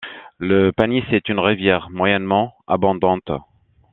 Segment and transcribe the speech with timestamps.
[0.39, 3.29] Le Panis est une rivière moyennement abondante.